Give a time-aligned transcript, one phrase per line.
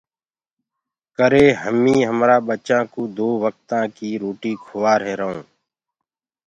[1.17, 5.45] ڪري هميٚنٚ همرآ ٻچآنٚ ڪوٚ دو وڪتآنٚ ڪيٚ روُٽي کُواهيرآئونٚ۔